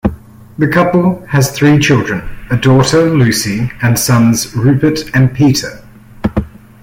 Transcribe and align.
The 0.57 0.67
couple 0.67 1.23
has 1.27 1.51
three 1.51 1.77
children, 1.77 2.27
a 2.49 2.57
daughter 2.57 3.07
Lucy 3.15 3.69
and 3.83 3.99
sons 3.99 4.55
Rupert 4.55 5.01
and 5.15 5.31
Peter. 5.31 5.83